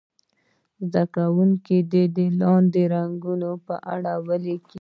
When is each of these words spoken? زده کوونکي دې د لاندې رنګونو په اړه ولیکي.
زده 0.89 1.03
کوونکي 1.15 1.77
دې 1.91 2.03
د 2.15 2.17
لاندې 2.39 2.83
رنګونو 2.95 3.49
په 3.65 3.75
اړه 3.93 4.13
ولیکي. 4.27 4.77